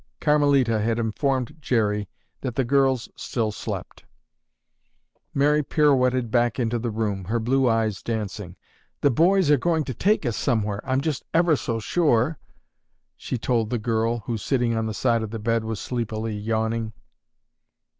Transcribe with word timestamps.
Carmelita 0.19 0.79
had 0.81 0.97
informed 0.97 1.57
Jerry 1.59 2.09
that 2.39 2.55
the 2.55 2.63
girls 2.63 3.07
still 3.15 3.51
slept. 3.51 4.03
Mary 5.31 5.61
pirouetted 5.61 6.31
back 6.31 6.57
into 6.57 6.79
the 6.79 6.89
room, 6.89 7.25
her 7.25 7.39
blue 7.39 7.69
eyes 7.69 8.01
dancing. 8.01 8.55
"The 9.01 9.11
boys 9.11 9.51
are 9.51 9.57
going 9.59 9.83
to 9.83 9.93
take 9.93 10.25
us 10.25 10.35
somewhere, 10.35 10.81
I'm 10.89 11.01
just 11.01 11.23
ever 11.35 11.55
so 11.55 11.79
sure," 11.79 12.39
she 13.15 13.37
told 13.37 13.69
the 13.69 13.77
girl, 13.77 14.21
who, 14.25 14.39
sitting 14.39 14.75
on 14.75 14.87
the 14.87 14.95
side 14.95 15.21
of 15.21 15.29
the 15.29 15.37
bed, 15.37 15.63
was 15.63 15.79
sleepily 15.79 16.35
yawning. 16.35 16.93